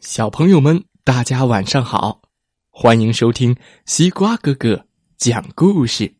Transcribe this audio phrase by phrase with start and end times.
[0.00, 2.22] 小朋友们，大家晚上好！
[2.70, 4.86] 欢迎收听西瓜哥哥
[5.16, 6.14] 讲故事，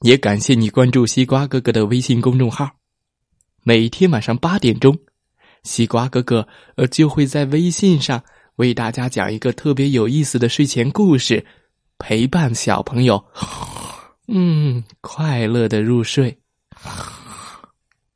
[0.00, 2.68] 也感谢你关注西瓜哥哥的微信公众号。
[3.62, 4.98] 每天晚上八点钟，
[5.62, 8.20] 西瓜哥哥呃就会在微信上
[8.56, 11.46] 为大家讲一个特别有意思的睡前故事，
[11.98, 13.24] 陪伴小朋友，
[14.26, 16.36] 嗯，快乐的入睡。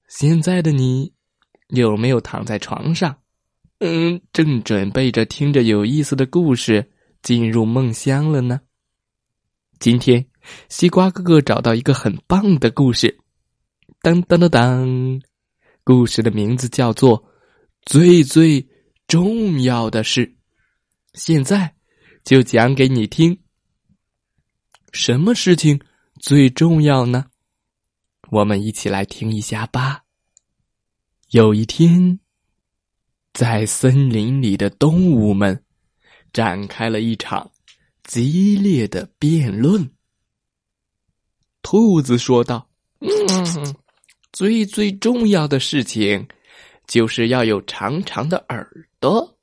[0.09, 1.12] 现在的你
[1.68, 3.16] 有没有躺在床上？
[3.79, 6.90] 嗯，正准备着听着有意思的故事
[7.22, 8.58] 进入梦乡了呢。
[9.79, 10.26] 今天，
[10.71, 13.18] 西瓜哥哥找到一个很棒的故事，
[14.00, 15.20] 当当当当，
[15.84, 17.22] 故事的名字叫做
[17.82, 18.67] 《最最
[19.07, 20.26] 重要的事》，
[21.12, 21.75] 现在
[22.25, 23.39] 就讲给你听。
[24.93, 25.79] 什么事情
[26.18, 27.26] 最重要呢？
[28.31, 30.04] 我们一起来听一下吧。
[31.32, 32.19] 有一天。
[33.36, 35.62] 在森林里的动物们
[36.33, 37.50] 展开了一场
[38.03, 39.91] 激烈的辩论。
[41.61, 42.67] 兔子说道
[43.01, 43.77] ：“嗯，
[44.33, 46.27] 最最重要的事情
[46.87, 48.67] 就是要有长长的耳
[49.01, 49.39] 朵。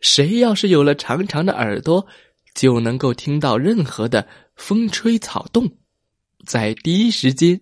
[0.00, 2.04] 谁要是有了长长的耳朵，
[2.52, 4.26] 就能够听到任何的
[4.56, 5.70] 风吹草动，
[6.44, 7.60] 在第一时间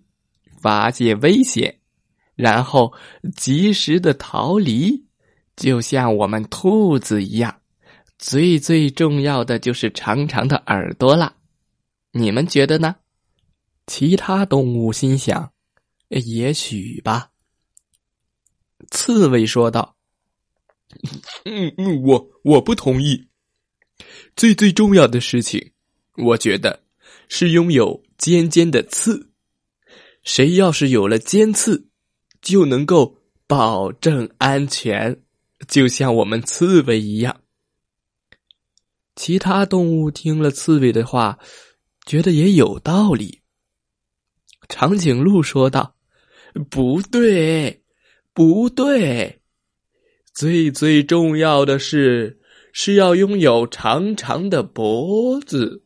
[0.59, 1.79] 发现危险，
[2.33, 2.91] 然后
[3.35, 5.05] 及时的逃离。”
[5.55, 7.61] 就像我们兔子一样，
[8.17, 11.35] 最最重要的就是长长的耳朵了。
[12.11, 12.95] 你们觉得呢？
[13.85, 15.51] 其他动物心想
[16.07, 17.31] ：“也许吧。”
[18.91, 19.97] 刺猬说道
[21.43, 23.27] ：“嗯嗯，我我不同意。
[24.35, 25.71] 最最重要的事情，
[26.17, 26.83] 我觉得
[27.27, 29.31] 是拥有尖尖的刺。
[30.23, 31.89] 谁要是有了尖刺，
[32.41, 35.21] 就能够保证安全。”
[35.67, 37.41] 就像我们刺猬一样，
[39.15, 41.37] 其他动物听了刺猬的话，
[42.05, 43.41] 觉得也有道理。
[44.67, 45.95] 长颈鹿说道
[46.69, 47.83] ：“不对，
[48.33, 49.41] 不对，
[50.33, 52.39] 最最重要的是
[52.71, 55.83] 是要拥有长长的脖子，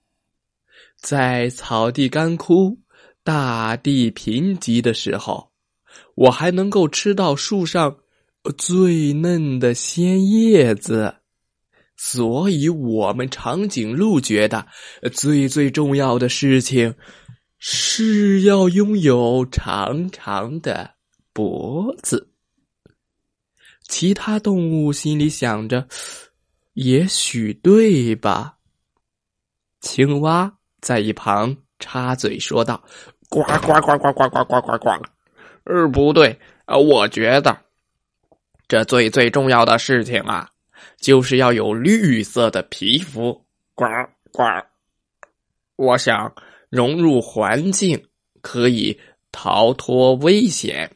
[0.96, 2.80] 在草地干枯、
[3.24, 5.52] 大地贫瘠的时候，
[6.16, 7.98] 我还能够吃到树上。”
[8.52, 11.16] 最嫩的鲜叶子，
[11.96, 14.66] 所以我们长颈鹿觉得
[15.14, 16.94] 最最重要的事情
[17.58, 20.92] 是要拥有长长的
[21.34, 22.30] 脖子。
[23.88, 25.88] 其他动物心里想着，
[26.74, 28.58] 也许对吧？
[29.80, 32.84] 青蛙在一旁插嘴说道
[33.30, 34.90] ：“呱呱呱呱呱呱呱呱呱，
[35.64, 37.58] 呃，不对，呃，我觉得。”
[38.68, 40.50] 这最最重要的事情啊，
[40.98, 43.46] 就是要有绿色的皮肤。
[43.74, 43.86] 呱
[44.32, 44.44] 呱，
[45.78, 46.36] 我想
[46.70, 48.08] 融入环境，
[48.42, 49.00] 可以
[49.32, 50.92] 逃脱危险。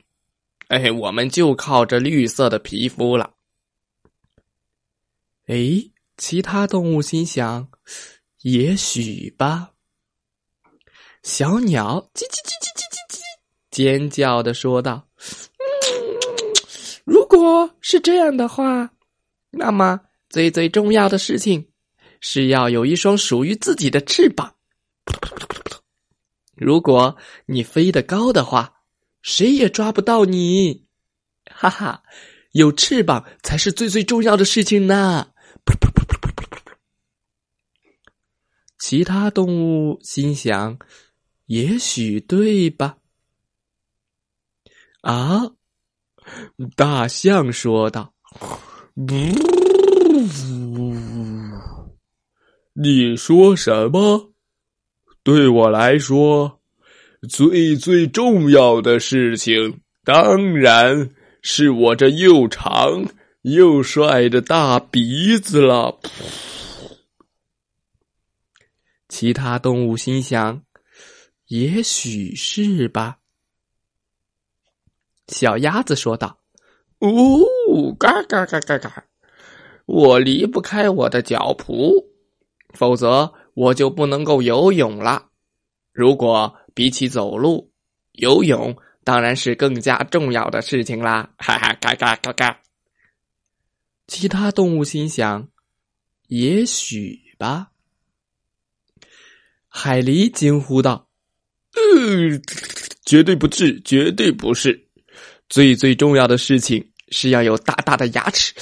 [0.67, 3.33] 哎，我们就靠着绿色的皮肤了。
[5.47, 5.55] 哎，
[6.17, 7.69] 其他动物心想：
[8.41, 9.71] 也许吧。
[11.23, 13.19] 小鸟叽叽叽叽叽叽叽
[13.69, 15.07] 尖叫的说道。
[17.31, 18.91] 如果是这样的话，
[19.51, 21.65] 那么最最重要的事情
[22.19, 24.53] 是要有一双属于自己的翅膀。
[26.55, 27.15] 如果
[27.45, 28.81] 你飞得高的话，
[29.21, 30.85] 谁也抓不到你。
[31.49, 32.03] 哈哈，
[32.51, 35.31] 有翅膀才是最最重要的事情呢。
[38.77, 40.77] 其他动物心想：
[41.45, 42.97] 也许对吧？
[44.99, 45.53] 啊？
[46.75, 48.13] 大象说道
[52.73, 54.33] ：“你说什么？
[55.23, 56.61] 对我来说，
[57.29, 61.11] 最最重要的事情，当然
[61.41, 63.05] 是我这又长
[63.43, 65.99] 又帅的大鼻子了。”
[69.09, 70.63] 其他动物心想
[71.47, 73.17] ：“也许是吧。”
[75.31, 76.37] 小鸭子说道
[76.99, 79.05] ：“呜，嘎嘎嘎嘎嘎！
[79.85, 82.05] 我离不开我的脚蹼，
[82.73, 85.29] 否则我就不能够游泳了。
[85.93, 87.71] 如果比起走路，
[88.11, 92.61] 游泳当然是更加重要的事情啦！”哈哈，嘎嘎嘎嘎！
[94.07, 95.47] 其他动物心想
[96.27, 97.71] ：“也许吧。”
[99.69, 101.07] 海狸惊呼道
[101.71, 102.41] ：“嗯，
[103.05, 104.89] 绝对不是，绝对不是！”
[105.51, 108.53] 最最重要的事情是要有大大的牙齿，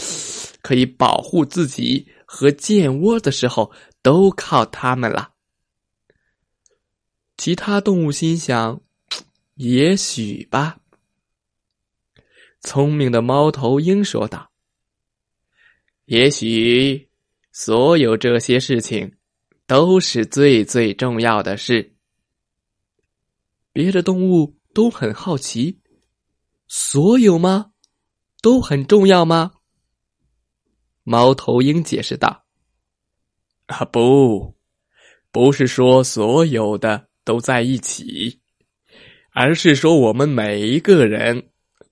[0.64, 3.72] 可以保护自己和建窝的时候
[4.02, 5.30] 都靠它们了。
[7.38, 8.82] 其他动物心想
[9.54, 10.80] ：“也许吧。”
[12.60, 14.50] 聪明的猫头鹰说道
[16.06, 17.08] ：“也许，
[17.52, 19.16] 所有这些事情
[19.68, 21.94] 都是最最重要的事。”
[23.72, 25.80] 别的动物都很好奇
[26.70, 27.74] ：“所有吗？
[28.42, 29.52] 都很重要吗？”
[31.04, 32.46] 猫头鹰解释道
[33.68, 34.56] ：“啊，不，
[35.32, 38.40] 不是说所有的都在一起，
[39.32, 41.48] 而是说我们每一个人。”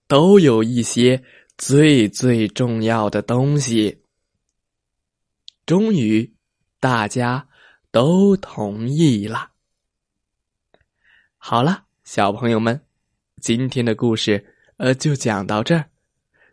[0.10, 1.22] 都有一些
[1.58, 4.04] 最最重要的东西。
[5.66, 6.34] 终于，
[6.80, 7.50] 大家
[7.92, 9.52] 都同意了。
[11.36, 12.82] 好了，小朋友们，
[13.42, 15.90] 今天的故事呃就讲到这儿。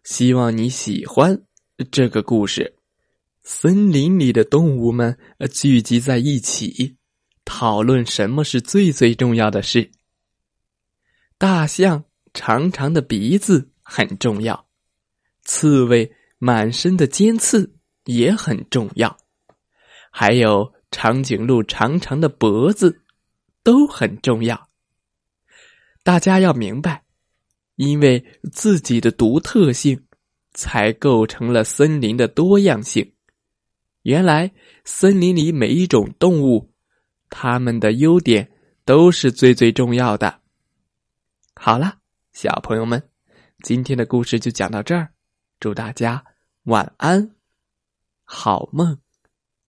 [0.03, 1.43] 希望你喜欢
[1.91, 2.77] 这个故事。
[3.43, 5.17] 森林里的动物们
[5.53, 6.97] 聚集在一起，
[7.45, 9.91] 讨论什么是最最重要的事。
[11.39, 12.05] 大象。
[12.37, 14.67] 长长的鼻子很重要，
[15.45, 17.77] 刺猬满身的尖刺
[18.07, 19.17] 也很重要，
[20.11, 23.03] 还有长颈鹿长长的脖子
[23.63, 24.69] 都很重要。
[26.03, 27.04] 大家要明白，
[27.77, 30.05] 因为自己的独特性，
[30.53, 33.13] 才构成了森林的多样性。
[34.03, 34.53] 原来，
[34.85, 36.73] 森林里每一种动物，
[37.31, 38.51] 它们的优点
[38.85, 40.41] 都是最最重要的。
[41.55, 41.99] 好了。
[42.35, 43.01] 小朋友们，
[43.63, 45.15] 今天的故事就讲到这儿。
[45.61, 46.25] 祝大家
[46.65, 47.31] 晚安，
[48.25, 49.04] 好梦。